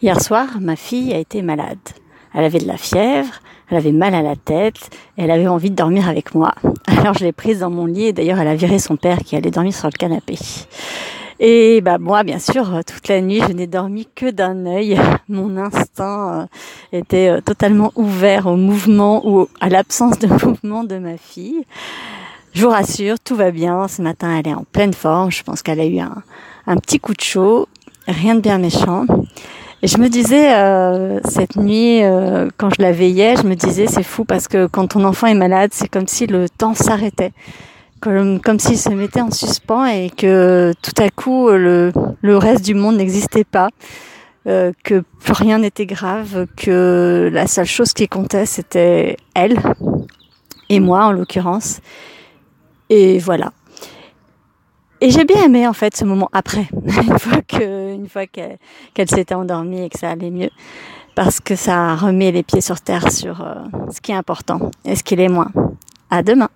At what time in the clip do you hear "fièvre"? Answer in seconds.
2.76-3.40